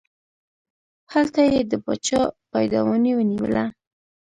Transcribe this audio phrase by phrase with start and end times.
[1.13, 3.65] هلته یې د باچا پایدواني ونیوله.